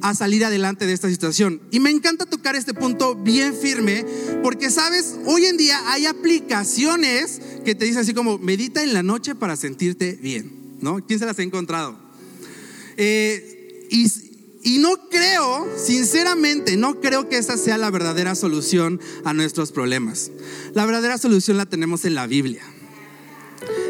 A 0.02 0.14
salir 0.14 0.44
adelante 0.44 0.86
de 0.86 0.92
esta 0.92 1.08
situación. 1.08 1.60
Y 1.72 1.80
me 1.80 1.90
encanta 1.90 2.26
tocar 2.26 2.54
este 2.54 2.74
punto 2.74 3.16
bien 3.16 3.52
firme, 3.52 4.06
porque 4.40 4.70
sabes, 4.70 5.16
hoy 5.26 5.46
en 5.46 5.56
día 5.56 5.80
hay 5.90 6.06
aplicaciones 6.06 7.40
que 7.68 7.74
te 7.74 7.84
dicen 7.84 8.00
así 8.00 8.14
como, 8.14 8.38
medita 8.38 8.82
en 8.82 8.94
la 8.94 9.02
noche 9.02 9.34
para 9.34 9.54
sentirte 9.54 10.18
bien, 10.22 10.78
¿no? 10.80 11.04
¿Quién 11.06 11.18
se 11.18 11.26
las 11.26 11.38
ha 11.38 11.42
encontrado? 11.42 11.98
Eh, 12.96 13.86
y 13.90 14.06
y 14.62 14.78
no 14.78 14.96
creo, 15.10 15.68
sinceramente, 15.76 16.78
no 16.78 16.98
creo 17.02 17.28
que 17.28 17.36
esa 17.36 17.58
sea 17.58 17.76
la 17.76 17.90
verdadera 17.90 18.34
solución 18.34 19.02
a 19.22 19.34
nuestros 19.34 19.70
problemas. 19.70 20.30
La 20.72 20.86
verdadera 20.86 21.18
solución 21.18 21.58
la 21.58 21.66
tenemos 21.66 22.06
en 22.06 22.14
la 22.14 22.26
Biblia. 22.26 22.62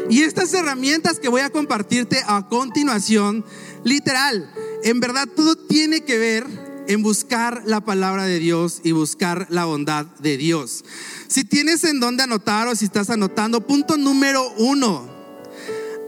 Y 0.09 0.23
estas 0.23 0.53
herramientas 0.53 1.17
que 1.17 1.29
voy 1.29 1.39
a 1.39 1.49
compartirte 1.49 2.21
a 2.27 2.49
continuación, 2.49 3.45
literal, 3.85 4.53
en 4.83 4.99
verdad 4.99 5.25
todo 5.33 5.55
tiene 5.55 6.01
que 6.01 6.17
ver 6.17 6.45
en 6.89 7.01
buscar 7.01 7.61
la 7.65 7.79
palabra 7.79 8.25
de 8.25 8.39
Dios 8.39 8.81
y 8.83 8.91
buscar 8.91 9.47
la 9.49 9.63
bondad 9.65 10.05
de 10.17 10.35
Dios. 10.35 10.83
Si 11.29 11.43
tienes 11.43 11.83
en 11.83 11.99
dónde 11.99 12.23
anotar 12.23 12.67
o 12.67 12.75
si 12.75 12.85
estás 12.85 13.11
anotando, 13.11 13.61
punto 13.61 13.97
número 13.97 14.51
uno, 14.57 15.07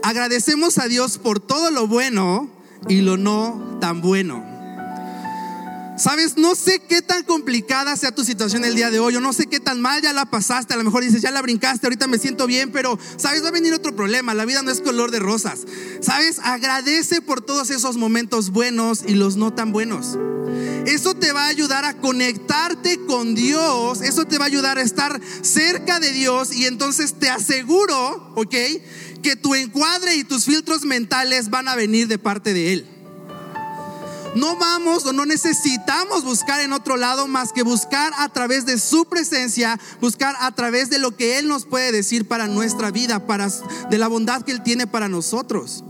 agradecemos 0.02 0.80
a 0.80 0.88
Dios 0.88 1.20
por 1.20 1.40
todo 1.40 1.70
lo 1.70 1.88
bueno 1.88 2.50
y 2.90 3.02
lo 3.02 3.18
no 3.18 3.78
tan 3.80 4.02
bueno. 4.02 4.44
Sabes, 5.96 6.38
no 6.38 6.56
sé 6.56 6.80
qué 6.80 7.04
tan 7.04 7.24
complicada 7.24 7.96
sea 7.96 8.16
tu 8.16 8.24
situación 8.24 8.66
el 8.66 8.74
día 8.74 8.90
de 8.90 9.00
hoy, 9.00 9.16
o 9.16 9.22
no 9.22 9.32
sé 9.32 9.46
qué 9.46 9.60
tan 9.60 9.80
mal 9.80 10.02
ya 10.02 10.12
la 10.12 10.26
pasaste, 10.26 10.74
a 10.74 10.78
lo 10.78 10.84
mejor 10.84 11.04
dices, 11.04 11.22
ya 11.22 11.30
la 11.30 11.44
brincaste, 11.44 11.86
ahorita 11.86 12.08
me 12.08 12.18
siento 12.18 12.48
bien, 12.48 12.72
pero, 12.72 12.98
sabes, 13.18 13.44
va 13.44 13.50
a 13.50 13.52
venir 13.52 13.76
otro 13.76 13.96
problema, 13.96 14.34
la 14.34 14.46
vida 14.46 14.64
no 14.64 14.72
es 14.72 14.82
color 14.82 15.12
de 15.12 15.20
rosas. 15.20 15.60
Sabes, 16.02 16.40
agradece 16.40 17.22
por 17.22 17.42
todos 17.42 17.70
esos 17.70 17.98
momentos 17.98 18.50
buenos 18.50 19.04
y 19.06 19.14
los 19.14 19.38
no 19.38 19.54
tan 19.54 19.72
buenos. 19.72 20.18
Eso 20.86 21.14
te 21.14 21.32
va 21.32 21.46
a 21.46 21.50
ayudar 21.50 21.86
a 21.86 21.98
conectarte 21.98 23.06
con 23.06 23.36
Dios, 23.36 24.02
eso 24.02 24.26
te 24.26 24.38
va 24.38 24.46
a 24.46 24.48
ayudar 24.48 24.80
a 24.80 24.82
estar 24.82 25.22
cerca 25.42 26.00
de 26.00 26.12
Dios 26.12 26.54
y 26.54 26.66
entonces 26.66 27.14
te 27.20 27.30
aseguro, 27.30 28.34
¿ok? 28.36 28.56
Que 29.22 29.36
tu 29.36 29.54
encuadre 29.54 30.16
y 30.16 30.24
tus 30.24 30.46
filtros 30.46 30.84
mentales 30.84 31.50
van 31.52 31.68
a 31.68 31.76
venir 31.76 32.08
de 32.08 32.18
parte 32.18 32.54
de 32.54 32.74
Él. 32.74 32.88
No 34.36 34.56
vamos 34.56 35.06
o 35.06 35.14
no 35.14 35.26
necesitamos 35.26 36.24
buscar 36.24 36.62
en 36.62 36.72
otro 36.72 36.96
lado 36.96 37.28
más 37.28 37.52
que 37.52 37.64
buscar 37.64 38.14
a 38.18 38.30
través 38.30 38.66
de 38.66 38.80
su 38.80 39.06
presencia, 39.06 39.80
buscar 40.00 40.36
a 40.40 40.52
través 40.54 40.90
de 40.90 41.00
lo 41.00 41.16
que 41.16 41.38
Él 41.38 41.48
nos 41.48 41.66
puede 41.66 41.92
decir 41.92 42.28
para 42.28 42.48
nuestra 42.48 42.92
vida, 42.92 43.28
para, 43.28 43.50
de 43.90 43.98
la 43.98 44.08
bondad 44.08 44.44
que 44.44 44.54
Él 44.54 44.64
tiene 44.64 44.88
para 44.88 45.10
nosotros. 45.10 45.84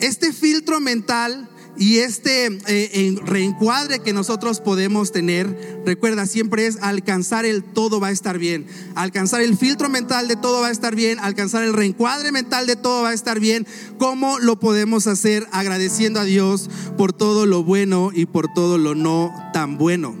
Este 0.00 0.32
filtro 0.32 0.80
mental 0.80 1.48
y 1.76 1.98
este 1.98 2.58
eh, 2.66 3.16
reencuadre 3.24 4.00
que 4.00 4.12
nosotros 4.12 4.60
podemos 4.60 5.10
tener, 5.10 5.82
recuerda, 5.86 6.26
siempre 6.26 6.66
es 6.66 6.76
alcanzar 6.82 7.46
el 7.46 7.64
todo 7.64 7.98
va 7.98 8.08
a 8.08 8.12
estar 8.12 8.38
bien. 8.38 8.66
Alcanzar 8.94 9.40
el 9.40 9.56
filtro 9.56 9.88
mental 9.88 10.28
de 10.28 10.36
todo 10.36 10.60
va 10.60 10.68
a 10.68 10.70
estar 10.70 10.94
bien. 10.94 11.18
Alcanzar 11.18 11.64
el 11.64 11.72
reencuadre 11.72 12.30
mental 12.30 12.66
de 12.66 12.76
todo 12.76 13.02
va 13.02 13.10
a 13.10 13.14
estar 13.14 13.40
bien. 13.40 13.66
¿Cómo 13.98 14.38
lo 14.38 14.60
podemos 14.60 15.06
hacer? 15.06 15.46
Agradeciendo 15.50 16.20
a 16.20 16.24
Dios 16.24 16.68
por 16.98 17.14
todo 17.14 17.46
lo 17.46 17.64
bueno 17.64 18.10
y 18.14 18.26
por 18.26 18.52
todo 18.52 18.76
lo 18.76 18.94
no 18.94 19.34
tan 19.54 19.78
bueno. 19.78 20.14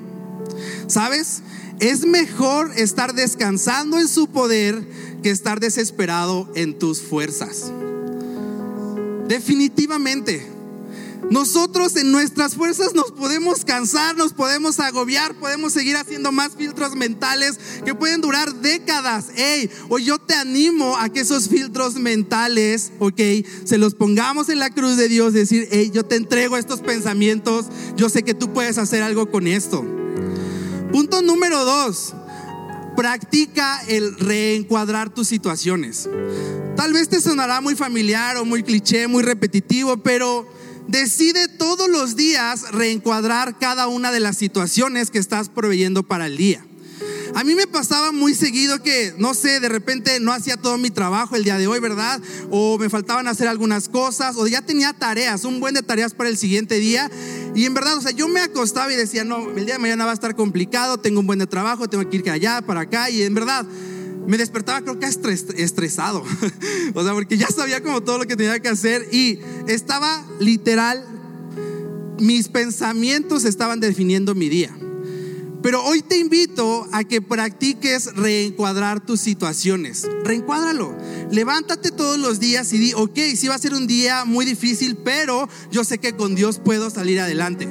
¿Sabes? 0.86 1.42
Es 1.80 2.06
mejor 2.06 2.70
estar 2.76 3.14
descansando 3.14 3.98
en 3.98 4.08
su 4.08 4.28
poder 4.28 4.86
que 5.22 5.30
estar 5.30 5.60
desesperado 5.60 6.50
en 6.54 6.78
tus 6.78 7.02
fuerzas. 7.02 7.70
Definitivamente. 9.28 10.51
Nosotros 11.30 11.96
en 11.96 12.12
nuestras 12.12 12.54
fuerzas 12.54 12.94
nos 12.94 13.12
podemos 13.12 13.64
cansar, 13.64 14.16
nos 14.16 14.32
podemos 14.32 14.80
agobiar, 14.80 15.34
podemos 15.34 15.72
seguir 15.72 15.96
haciendo 15.96 16.32
más 16.32 16.52
filtros 16.56 16.94
mentales 16.94 17.58
que 17.84 17.94
pueden 17.94 18.20
durar 18.20 18.54
décadas. 18.56 19.26
Hey, 19.34 19.70
hoy 19.88 20.04
yo 20.04 20.18
te 20.18 20.34
animo 20.34 20.96
a 20.96 21.08
que 21.08 21.20
esos 21.20 21.48
filtros 21.48 21.94
mentales, 21.94 22.92
ok, 22.98 23.20
se 23.64 23.78
los 23.78 23.94
pongamos 23.94 24.48
en 24.48 24.58
la 24.58 24.70
cruz 24.70 24.96
de 24.96 25.08
Dios, 25.08 25.32
decir, 25.32 25.68
hey, 25.70 25.90
yo 25.94 26.04
te 26.04 26.16
entrego 26.16 26.56
estos 26.56 26.80
pensamientos, 26.80 27.66
yo 27.96 28.08
sé 28.08 28.22
que 28.22 28.34
tú 28.34 28.52
puedes 28.52 28.78
hacer 28.78 29.02
algo 29.02 29.30
con 29.30 29.46
esto. 29.46 29.84
Punto 30.92 31.22
número 31.22 31.64
dos, 31.64 32.14
practica 32.96 33.80
el 33.88 34.18
reencuadrar 34.18 35.08
tus 35.08 35.28
situaciones. 35.28 36.08
Tal 36.76 36.92
vez 36.92 37.08
te 37.08 37.20
sonará 37.20 37.60
muy 37.60 37.76
familiar 37.76 38.36
o 38.36 38.44
muy 38.44 38.62
cliché, 38.62 39.06
muy 39.06 39.22
repetitivo, 39.22 39.98
pero 39.98 40.46
decide 40.88 41.48
todos 41.48 41.88
los 41.88 42.16
días 42.16 42.70
reencuadrar 42.72 43.58
cada 43.58 43.88
una 43.88 44.12
de 44.12 44.20
las 44.20 44.36
situaciones 44.36 45.10
que 45.10 45.18
estás 45.18 45.48
proveyendo 45.48 46.02
para 46.02 46.26
el 46.26 46.36
día. 46.36 46.64
A 47.34 47.44
mí 47.44 47.54
me 47.54 47.66
pasaba 47.66 48.12
muy 48.12 48.34
seguido 48.34 48.82
que, 48.82 49.14
no 49.16 49.32
sé, 49.32 49.58
de 49.58 49.70
repente 49.70 50.20
no 50.20 50.32
hacía 50.32 50.58
todo 50.58 50.76
mi 50.76 50.90
trabajo 50.90 51.34
el 51.34 51.44
día 51.44 51.56
de 51.56 51.66
hoy, 51.66 51.80
¿verdad? 51.80 52.20
O 52.50 52.76
me 52.78 52.90
faltaban 52.90 53.26
hacer 53.26 53.48
algunas 53.48 53.88
cosas, 53.88 54.36
o 54.36 54.46
ya 54.46 54.60
tenía 54.60 54.92
tareas, 54.92 55.44
un 55.44 55.58
buen 55.58 55.74
de 55.74 55.82
tareas 55.82 56.12
para 56.12 56.28
el 56.28 56.36
siguiente 56.36 56.78
día. 56.78 57.10
Y 57.54 57.64
en 57.64 57.72
verdad, 57.72 57.96
o 57.96 58.02
sea, 58.02 58.10
yo 58.10 58.28
me 58.28 58.40
acostaba 58.40 58.92
y 58.92 58.96
decía, 58.96 59.24
no, 59.24 59.50
el 59.50 59.64
día 59.64 59.74
de 59.74 59.80
mañana 59.80 60.04
va 60.04 60.10
a 60.10 60.14
estar 60.14 60.36
complicado, 60.36 60.98
tengo 60.98 61.20
un 61.20 61.26
buen 61.26 61.38
de 61.38 61.46
trabajo, 61.46 61.88
tengo 61.88 62.08
que 62.08 62.18
ir 62.18 62.30
allá, 62.30 62.60
para 62.60 62.82
acá. 62.82 63.08
Y 63.08 63.22
en 63.22 63.34
verdad, 63.34 63.66
me 64.26 64.38
despertaba 64.38 64.82
creo 64.82 64.98
que 64.98 65.06
estresado. 65.06 66.22
o 66.94 67.04
sea, 67.04 67.12
porque 67.12 67.36
ya 67.36 67.48
sabía 67.48 67.82
como 67.82 68.02
todo 68.02 68.18
lo 68.18 68.26
que 68.26 68.36
tenía 68.36 68.60
que 68.60 68.68
hacer 68.68 69.06
y 69.12 69.40
estaba 69.66 70.24
literal, 70.38 71.04
mis 72.18 72.48
pensamientos 72.48 73.44
estaban 73.44 73.80
definiendo 73.80 74.34
mi 74.34 74.48
día. 74.48 74.76
Pero 75.62 75.84
hoy 75.84 76.02
te 76.02 76.18
invito 76.18 76.88
a 76.92 77.04
que 77.04 77.22
practiques 77.22 78.14
reencuadrar 78.16 79.04
tus 79.04 79.20
situaciones. 79.20 80.08
Reencuádralo. 80.24 80.96
Levántate 81.30 81.92
todos 81.92 82.18
los 82.18 82.40
días 82.40 82.72
y 82.72 82.78
di, 82.78 82.92
ok, 82.94 83.18
sí 83.36 83.46
va 83.46 83.54
a 83.54 83.58
ser 83.58 83.74
un 83.74 83.86
día 83.86 84.24
muy 84.24 84.44
difícil, 84.44 84.96
pero 84.96 85.48
yo 85.70 85.84
sé 85.84 85.98
que 85.98 86.14
con 86.14 86.34
Dios 86.34 86.58
puedo 86.58 86.90
salir 86.90 87.20
adelante. 87.20 87.68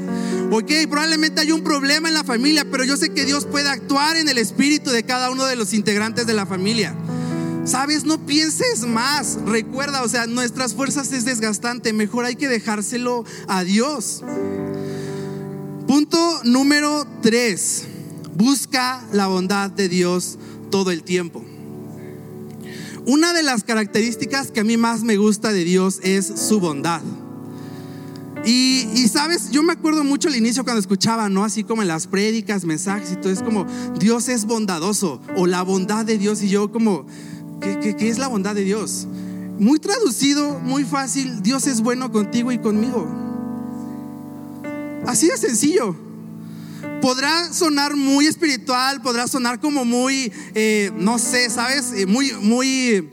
Ok, 0.51 0.71
probablemente 0.89 1.41
hay 1.41 1.51
un 1.51 1.63
problema 1.63 2.07
en 2.07 2.13
la 2.13 2.23
familia, 2.23 2.65
pero 2.69 2.85
yo 2.85 2.95
sé 2.95 3.09
que 3.09 3.25
Dios 3.25 3.45
puede 3.45 3.69
actuar 3.69 4.15
en 4.15 4.29
el 4.29 4.37
espíritu 4.37 4.89
de 4.91 5.03
cada 5.03 5.29
uno 5.29 5.45
de 5.45 5.57
los 5.57 5.73
integrantes 5.73 6.25
de 6.25 6.33
la 6.33 6.45
familia. 6.45 6.95
Sabes, 7.65 8.05
no 8.05 8.25
pienses 8.25 8.81
más. 8.81 9.37
Recuerda, 9.45 10.01
o 10.01 10.07
sea, 10.07 10.27
nuestras 10.27 10.73
fuerzas 10.73 11.11
es 11.11 11.25
desgastante. 11.25 11.93
Mejor 11.93 12.25
hay 12.25 12.35
que 12.35 12.47
dejárselo 12.47 13.23
a 13.47 13.63
Dios. 13.63 14.23
Punto 15.87 16.41
número 16.43 17.05
tres, 17.21 17.85
busca 18.35 19.03
la 19.11 19.27
bondad 19.27 19.71
de 19.71 19.89
Dios 19.89 20.37
todo 20.69 20.91
el 20.91 21.03
tiempo. 21.03 21.43
Una 23.05 23.33
de 23.33 23.41
las 23.41 23.63
características 23.63 24.51
que 24.51 24.59
a 24.59 24.63
mí 24.63 24.77
más 24.77 25.01
me 25.01 25.17
gusta 25.17 25.51
de 25.51 25.63
Dios 25.63 25.99
es 26.03 26.27
su 26.27 26.59
bondad. 26.59 27.01
Y, 28.45 29.07
sabes, 29.07 29.51
yo 29.51 29.61
me 29.63 29.73
acuerdo 29.73 30.03
mucho 30.03 30.27
al 30.27 30.35
inicio 30.35 30.63
cuando 30.63 30.79
escuchaba, 30.79 31.29
¿no? 31.29 31.43
Así 31.43 31.63
como 31.63 31.81
en 31.81 31.87
las 31.87 32.07
prédicas, 32.07 32.65
mensajes 32.65 33.11
y 33.11 33.15
todo, 33.15 33.31
es 33.31 33.43
como, 33.43 33.65
Dios 33.99 34.29
es 34.29 34.45
bondadoso 34.45 35.21
o 35.35 35.45
la 35.45 35.61
bondad 35.63 36.05
de 36.05 36.17
Dios. 36.17 36.41
Y 36.41 36.49
yo 36.49 36.71
como, 36.71 37.05
¿qué, 37.59 37.95
qué 37.95 38.09
es 38.09 38.17
la 38.17 38.27
bondad 38.27 38.55
de 38.55 38.63
Dios? 38.63 39.07
Muy 39.59 39.79
traducido, 39.79 40.59
muy 40.59 40.83
fácil, 40.85 41.43
Dios 41.43 41.67
es 41.67 41.81
bueno 41.81 42.11
contigo 42.11 42.51
y 42.51 42.57
conmigo. 42.57 43.30
Así 45.11 45.27
de 45.27 45.35
sencillo. 45.35 45.93
Podrá 47.01 47.51
sonar 47.51 47.97
muy 47.97 48.27
espiritual, 48.27 49.01
podrá 49.01 49.27
sonar 49.27 49.59
como 49.59 49.83
muy, 49.83 50.31
eh, 50.55 50.89
no 50.95 51.19
sé, 51.19 51.49
¿sabes? 51.49 51.91
Eh, 51.93 52.05
muy, 52.05 52.31
muy, 52.31 53.09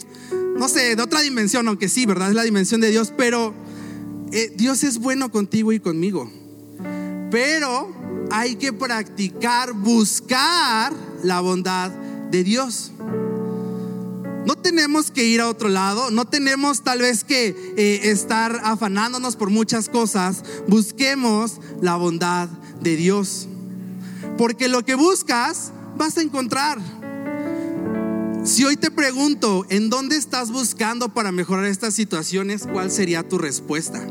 no 0.56 0.68
sé, 0.68 0.94
de 0.94 1.02
otra 1.02 1.22
dimensión, 1.22 1.66
aunque 1.66 1.88
sí, 1.88 2.06
¿verdad? 2.06 2.28
Es 2.28 2.36
la 2.36 2.44
dimensión 2.44 2.80
de 2.80 2.92
Dios, 2.92 3.12
pero 3.16 3.52
eh, 4.30 4.52
Dios 4.54 4.84
es 4.84 4.98
bueno 4.98 5.32
contigo 5.32 5.72
y 5.72 5.80
conmigo. 5.80 6.30
Pero 7.32 7.92
hay 8.30 8.54
que 8.54 8.72
practicar, 8.72 9.72
buscar 9.72 10.92
la 11.24 11.40
bondad 11.40 11.90
de 12.30 12.44
Dios. 12.44 12.92
No 14.46 14.56
tenemos 14.56 15.10
que 15.10 15.24
ir 15.24 15.40
a 15.40 15.48
otro 15.48 15.68
lado, 15.68 16.10
no 16.10 16.24
tenemos 16.24 16.82
tal 16.82 17.00
vez 17.00 17.24
que 17.24 17.48
eh, 17.76 18.10
estar 18.10 18.60
afanándonos 18.64 19.36
por 19.36 19.50
muchas 19.50 19.88
cosas. 19.88 20.42
Busquemos 20.66 21.60
la 21.82 21.96
bondad 21.96 22.48
de 22.80 22.96
Dios. 22.96 23.48
Porque 24.36 24.68
lo 24.68 24.84
que 24.84 24.94
buscas 24.94 25.72
vas 25.96 26.16
a 26.16 26.22
encontrar. 26.22 26.78
Si 28.44 28.64
hoy 28.64 28.76
te 28.76 28.90
pregunto, 28.90 29.66
¿en 29.68 29.90
dónde 29.90 30.16
estás 30.16 30.50
buscando 30.50 31.12
para 31.12 31.32
mejorar 31.32 31.66
estas 31.66 31.94
situaciones? 31.94 32.66
¿Cuál 32.66 32.90
sería 32.90 33.28
tu 33.28 33.36
respuesta? 33.36 34.06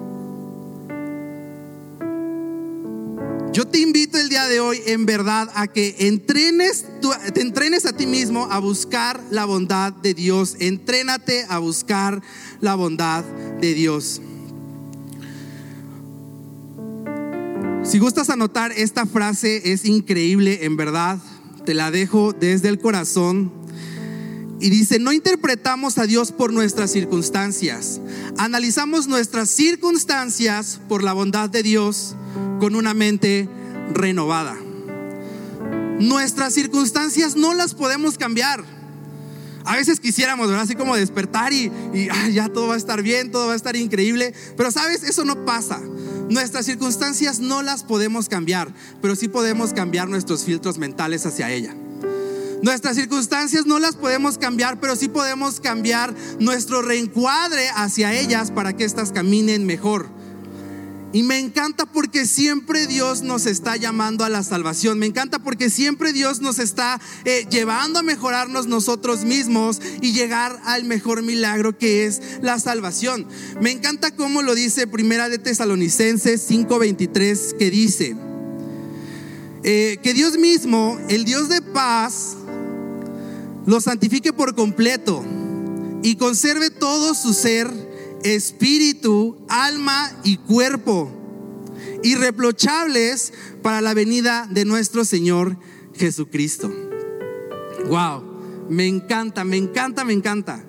Yo 3.58 3.66
te 3.66 3.80
invito 3.80 4.20
el 4.20 4.30
día 4.30 4.48
de 4.48 4.60
hoy 4.60 4.84
en 4.86 5.08
verdad 5.08 5.50
a 5.56 5.66
que 5.66 5.96
entrenes, 5.98 6.86
te 7.34 7.42
entrenes 7.42 7.88
a 7.88 7.94
ti 7.98 8.06
mismo 8.06 8.48
a 8.52 8.60
buscar 8.60 9.20
la 9.32 9.46
bondad 9.46 9.92
de 9.94 10.14
Dios. 10.14 10.58
Entrénate 10.60 11.44
a 11.50 11.58
buscar 11.58 12.22
la 12.62 12.76
bondad 12.76 13.24
de 13.60 13.74
Dios. 13.74 14.22
Si 17.84 17.98
gustas 17.98 18.30
anotar 18.30 18.74
esta 18.74 19.08
frase, 19.08 19.74
es 19.74 19.86
increíble, 19.86 20.66
en 20.66 20.78
verdad. 20.78 21.18
Te 21.66 21.74
la 21.74 21.90
dejo 21.90 22.34
desde 22.34 22.70
el 22.70 22.78
corazón. 22.78 23.52
Y 24.60 24.70
dice, 24.70 25.00
no 25.00 25.12
interpretamos 25.14 25.98
a 25.98 26.06
Dios 26.06 26.32
por 26.32 26.54
nuestras 26.54 26.92
circunstancias. 26.92 28.02
Analizamos 28.38 29.08
nuestras 29.08 29.50
circunstancias 29.50 30.80
por 30.88 31.02
la 31.02 31.14
bondad 31.14 31.50
de 31.50 31.64
Dios 31.64 32.17
con 32.60 32.76
una 32.76 32.94
mente 32.94 33.50
renovada. 33.94 34.58
Nuestras 36.00 36.54
circunstancias 36.54 37.36
no 37.36 37.54
las 37.54 37.74
podemos 37.74 38.18
cambiar. 38.18 38.64
A 39.66 39.76
veces 39.76 40.00
quisiéramos, 40.00 40.48
¿verdad? 40.48 40.64
Así 40.64 40.76
como 40.76 40.96
despertar 40.96 41.52
y, 41.52 41.72
ya 42.32 42.48
todo 42.50 42.68
va 42.68 42.76
a 42.76 42.78
estar 42.78 43.02
bien, 43.02 43.32
todo 43.32 43.48
va 43.48 43.54
a 43.54 43.56
estar 43.56 43.76
increíble. 43.76 44.34
Pero 44.56 44.72
sabes, 44.72 45.04
eso 45.04 45.26
no 45.26 45.46
pasa. 45.46 45.82
Nuestras 46.30 46.66
circunstancias 46.66 47.40
no 47.40 47.62
las 47.62 47.84
podemos 47.84 48.30
cambiar, 48.30 48.74
pero 49.02 49.16
sí 49.16 49.28
podemos 49.28 49.74
cambiar 49.74 50.08
nuestros 50.08 50.44
filtros 50.44 50.78
mentales 50.78 51.26
hacia 51.26 51.52
ella. 51.52 51.76
Nuestras 52.62 52.96
circunstancias 52.96 53.66
no 53.66 53.80
las 53.80 53.96
podemos 53.96 54.38
cambiar, 54.38 54.80
pero 54.80 54.96
sí 54.96 55.10
podemos 55.10 55.60
cambiar 55.60 56.14
nuestro 56.40 56.82
reencuadre 56.82 57.70
hacia 57.76 58.14
ellas 58.14 58.52
para 58.52 58.74
que 58.74 58.84
éstas 58.84 59.12
caminen 59.12 59.66
mejor. 59.66 60.17
Y 61.18 61.24
me 61.24 61.40
encanta 61.40 61.88
porque 61.88 62.28
siempre 62.28 62.86
Dios 62.86 63.24
nos 63.24 63.48
está 63.48 63.76
llamando 63.76 64.24
a 64.24 64.30
la 64.30 64.44
salvación. 64.44 65.00
Me 65.00 65.08
encanta 65.08 65.40
porque 65.40 65.72
siempre 65.72 66.14
Dios 66.14 66.42
nos 66.42 66.60
está 66.60 67.02
eh, 67.26 67.48
llevando 67.50 67.98
a 67.98 68.04
mejorarnos 68.04 68.68
nosotros 68.68 69.26
mismos 69.26 69.82
y 70.00 70.14
llegar 70.14 70.62
al 70.64 70.84
mejor 70.84 71.24
milagro 71.24 71.76
que 71.76 72.06
es 72.06 72.22
la 72.44 72.60
salvación. 72.60 73.26
Me 73.60 73.72
encanta 73.72 74.16
cómo 74.16 74.44
lo 74.44 74.54
dice 74.54 74.86
Primera 74.86 75.28
de 75.28 75.40
Tesalonicenses 75.40 76.48
5:23 76.48 77.58
que 77.58 77.72
dice 77.72 78.16
eh, 79.64 79.98
que 80.04 80.14
Dios 80.14 80.38
mismo, 80.38 81.00
el 81.10 81.26
Dios 81.26 81.50
de 81.50 81.64
paz, 81.64 82.38
lo 83.66 83.82
santifique 83.82 84.34
por 84.34 84.54
completo 84.54 85.26
y 86.04 86.16
conserve 86.18 86.70
todo 86.70 87.16
su 87.16 87.34
ser, 87.34 87.87
espíritu, 88.36 89.38
alma 89.50 90.12
y 90.24 90.38
cuerpo, 90.38 91.12
irreprochables 92.04 93.34
para 93.62 93.82
la 93.82 93.94
venida 93.94 94.48
de 94.50 94.66
nuestro 94.66 95.06
Señor 95.06 95.58
Jesucristo. 95.96 96.72
Wow, 97.88 98.68
me 98.70 98.88
encanta, 98.88 99.44
me 99.44 99.58
encanta, 99.58 100.04
me 100.04 100.14
encanta. 100.14 100.64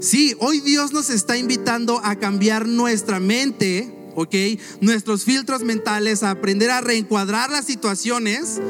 Sí, 0.00 0.36
hoy 0.38 0.60
Dios 0.60 0.92
nos 0.92 1.10
está 1.10 1.36
invitando 1.36 2.00
a 2.04 2.16
cambiar 2.16 2.66
nuestra 2.66 3.20
mente, 3.20 4.12
¿ok? 4.14 4.34
Nuestros 4.80 5.24
filtros 5.24 5.62
mentales, 5.62 6.22
a 6.22 6.30
aprender 6.30 6.70
a 6.70 6.80
reencuadrar 6.80 7.50
las 7.50 7.64
situaciones, 7.64 8.60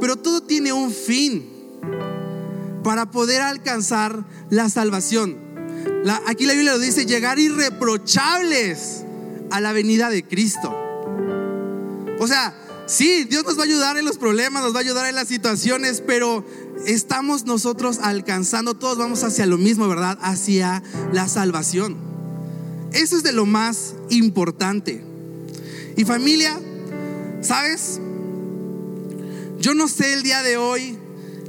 pero 0.00 0.16
todo 0.16 0.42
tiene 0.42 0.72
un 0.72 0.90
fin 0.90 1.48
para 2.82 3.10
poder 3.10 3.42
alcanzar 3.42 4.26
la 4.50 4.68
salvación. 4.68 5.49
Aquí 6.26 6.46
la 6.46 6.54
Biblia 6.54 6.72
lo 6.72 6.78
dice, 6.78 7.06
llegar 7.06 7.38
irreprochables 7.38 9.04
a 9.50 9.60
la 9.60 9.72
venida 9.72 10.10
de 10.10 10.22
Cristo. 10.24 10.74
O 12.18 12.26
sea, 12.26 12.54
sí, 12.86 13.24
Dios 13.24 13.44
nos 13.44 13.56
va 13.58 13.62
a 13.62 13.64
ayudar 13.64 13.96
en 13.96 14.04
los 14.04 14.18
problemas, 14.18 14.62
nos 14.62 14.74
va 14.74 14.78
a 14.78 14.82
ayudar 14.82 15.08
en 15.08 15.14
las 15.14 15.28
situaciones, 15.28 16.02
pero 16.06 16.44
estamos 16.86 17.44
nosotros 17.46 17.98
alcanzando, 18.00 18.74
todos 18.74 18.98
vamos 18.98 19.24
hacia 19.24 19.46
lo 19.46 19.58
mismo, 19.58 19.88
¿verdad? 19.88 20.18
Hacia 20.20 20.82
la 21.12 21.28
salvación. 21.28 21.96
Eso 22.92 23.16
es 23.16 23.22
de 23.22 23.32
lo 23.32 23.46
más 23.46 23.94
importante. 24.10 25.02
Y 25.96 26.04
familia, 26.04 26.58
¿sabes? 27.40 28.00
Yo 29.58 29.74
no 29.74 29.88
sé 29.88 30.14
el 30.14 30.22
día 30.22 30.42
de 30.42 30.56
hoy 30.56 30.98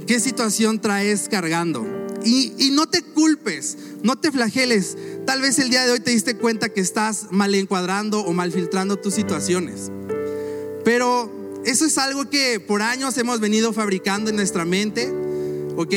qué 0.08 0.19
situación 0.19 0.82
traes 0.82 1.29
cargando. 1.29 2.00
Y, 2.23 2.71
no 2.71 2.88
te 2.88 3.01
culpes, 3.01 3.77
no 4.03 4.17
te 4.17 4.31
flageles. 4.31 4.97
Tal 5.25 5.41
vez 5.41 5.60
el 5.60 5.69
día 5.69 5.86
de 5.86 5.91
hoy 5.91 5.99
te 5.99 6.12
diste 6.12 6.36
cuenta 6.36 6.69
que 6.69 6.81
estás 6.81 7.27
mal 7.31 7.53
encuadrando 7.55 8.21
o 8.21 8.34
mal 8.34 8.51
filtrando 8.51 8.97
tus 8.97 9.13
situaciones. 9.13 9.91
Pero 10.84 11.62
eso 11.65 11.86
es 11.86 11.97
algo 11.97 12.29
que 12.29 12.60
por 12.60 12.81
años 12.81 13.17
hemos 13.17 13.39
venido 13.39 13.73
fabricando 13.73 14.29
en 14.29 14.36
nuestra 14.36 14.65
mente, 14.65 15.12
¿ok? 15.75 15.93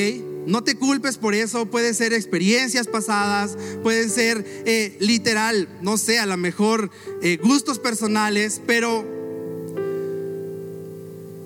No 0.46 0.62
te 0.62 0.76
culpes 0.76 1.16
por 1.16 1.34
eso, 1.34 1.66
puede 1.66 1.94
ser 1.94 2.12
experiencias 2.12 2.87
pasadas, 2.87 3.56
pueden 3.82 4.10
ser 4.10 4.44
eh, 4.66 4.96
literal, 5.00 5.68
no 5.80 5.96
sé, 5.96 6.18
a 6.18 6.26
lo 6.26 6.37
mejor 6.37 6.90
eh, 7.22 7.38
gustos 7.42 7.78
personales, 7.78 8.60
pero 8.66 9.14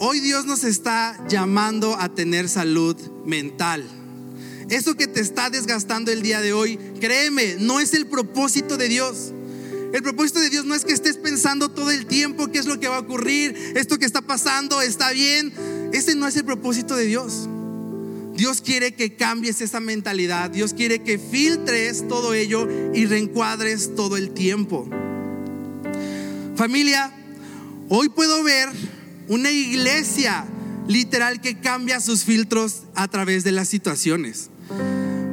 Hoy 0.01 0.21
Dios 0.21 0.47
nos 0.47 0.63
está 0.63 1.19
llamando 1.29 1.97
a 1.99 2.15
tener 2.15 2.49
salud 2.49 2.97
mental. 3.25 3.98
Eso 4.71 4.95
que 4.95 5.07
te 5.07 5.21
está 5.21 5.51
desgastando 5.51 6.13
el 6.13 6.23
día 6.23 6.41
de 6.41 6.53
hoy, 6.53 6.79
créeme, 7.01 7.57
no 7.59 7.81
es 7.81 7.95
el 7.95 8.07
propósito 8.07 8.77
de 8.77 8.89
Dios. 8.89 9.33
El 9.93 10.03
propósito 10.03 10.41
de 10.41 10.51
Dios 10.51 10.67
no 10.67 10.75
es 10.75 10.85
que 10.85 10.93
estés 10.93 11.17
pensando 11.17 11.71
todo 11.71 11.91
el 11.91 12.05
tiempo 12.05 12.49
qué 12.49 12.59
es 12.59 12.67
lo 12.67 12.79
que 12.79 12.89
va 12.89 12.97
a 12.97 13.01
ocurrir, 13.01 13.57
esto 13.75 13.99
que 13.99 14.05
está 14.05 14.21
pasando 14.21 14.83
está 14.83 15.13
bien. 15.13 15.53
Ese 15.93 16.15
no 16.15 16.27
es 16.27 16.37
el 16.37 16.45
propósito 16.45 16.95
de 16.95 17.07
Dios. 17.07 17.49
Dios 18.35 18.61
quiere 18.61 18.93
que 18.93 19.17
cambies 19.17 19.61
esa 19.63 19.81
mentalidad. 19.81 20.51
Dios 20.51 20.75
quiere 20.75 21.03
que 21.03 21.19
filtres 21.19 22.07
todo 22.07 22.35
ello 22.35 22.69
y 22.95 23.07
reencuadres 23.07 23.97
todo 23.97 24.17
el 24.17 24.31
tiempo. 24.31 24.89
Familia, 26.55 27.11
hoy 27.89 28.11
puedo 28.11 28.45
ver 28.45 28.69
una 29.29 29.51
iglesia 29.51 30.45
literal 30.87 31.41
que 31.41 31.59
cambia 31.59 32.01
sus 32.01 32.25
filtros 32.25 32.83
a 32.95 33.09
través 33.09 33.43
de 33.45 33.53
las 33.53 33.69
situaciones. 33.69 34.51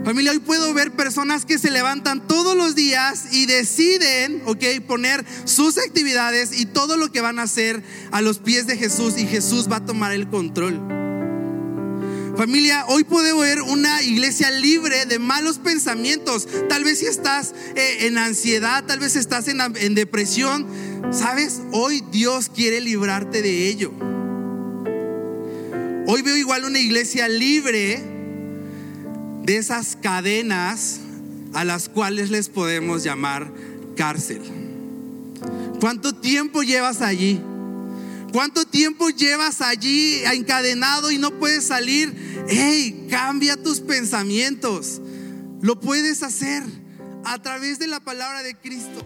Familia, 0.06 0.34
hoy 0.34 0.40
puedo 0.40 0.72
ver 0.76 0.92
personas 0.92 1.46
que 1.46 1.58
se 1.58 1.72
levantan 1.72 2.28
todos 2.28 2.56
los 2.56 2.76
días 2.76 3.26
y 3.32 3.48
deciden, 3.48 4.44
ok, 4.46 4.64
poner 4.86 5.26
sus 5.46 5.80
actividades 5.80 6.60
y 6.60 6.68
todo 6.68 6.96
lo 6.96 7.12
que 7.12 7.22
van 7.22 7.40
a 7.40 7.44
hacer 7.44 7.82
a 8.12 8.22
los 8.22 8.38
pies 8.38 8.68
de 8.68 8.78
Jesús 8.78 9.18
y 9.18 9.26
Jesús 9.26 9.68
va 9.68 9.78
a 9.78 9.86
tomar 9.86 10.12
el 10.12 10.30
control. 10.30 10.80
Familia, 12.38 12.86
hoy 12.88 13.04
puedo 13.04 13.40
ver 13.40 13.64
una 13.64 14.04
iglesia 14.04 14.52
libre 14.52 15.08
de 15.08 15.18
malos 15.18 15.58
pensamientos. 15.58 16.48
Tal 16.70 16.84
vez 16.84 17.00
si 17.00 17.08
estás 17.08 17.56
eh, 17.76 18.06
en 18.06 18.20
ansiedad, 18.20 18.84
tal 18.86 19.00
vez 19.00 19.16
estás 19.16 19.48
en, 19.48 19.60
en 19.60 19.96
depresión, 19.96 20.68
¿Sabes? 21.12 21.62
Hoy 21.72 22.04
Dios 22.12 22.50
quiere 22.54 22.82
librarte 22.82 23.42
de 23.42 23.68
ello. 23.70 23.92
Hoy 26.08 26.22
veo 26.22 26.36
igual 26.36 26.66
una 26.66 26.80
iglesia 26.80 27.28
libre 27.28 28.15
de 29.46 29.58
esas 29.58 29.96
cadenas 30.02 31.00
a 31.54 31.64
las 31.64 31.88
cuales 31.88 32.32
les 32.32 32.50
podemos 32.50 33.04
llamar 33.04 33.52
cárcel. 33.96 34.42
¿Cuánto 35.80 36.16
tiempo 36.16 36.64
llevas 36.64 37.02
allí? 37.02 37.40
¿Cuánto 38.34 38.66
tiempo 38.66 39.10
llevas 39.10 39.62
allí 39.62 40.22
encadenado 40.34 41.12
y 41.12 41.20
no 41.20 41.32
puedes 41.40 41.66
salir? 41.66 42.44
Hey, 42.50 43.08
cambia 43.10 43.56
tus 43.56 43.80
pensamientos. 43.80 45.02
Lo 45.62 45.80
puedes 45.80 46.24
hacer 46.24 46.64
a 47.24 47.42
través 47.42 47.80
de 47.80 47.88
la 47.88 48.00
palabra 48.00 48.44
de 48.44 48.56
Cristo. 48.56 49.06